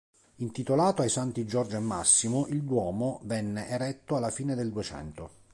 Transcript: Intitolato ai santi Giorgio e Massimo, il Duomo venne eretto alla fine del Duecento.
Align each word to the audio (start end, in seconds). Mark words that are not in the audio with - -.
Intitolato 0.37 1.03
ai 1.03 1.09
santi 1.09 1.45
Giorgio 1.45 1.75
e 1.75 1.79
Massimo, 1.79 2.47
il 2.47 2.63
Duomo 2.63 3.19
venne 3.25 3.67
eretto 3.67 4.15
alla 4.15 4.31
fine 4.31 4.55
del 4.55 4.71
Duecento. 4.71 5.29